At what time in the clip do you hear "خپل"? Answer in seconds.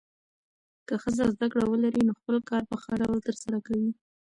2.19-2.35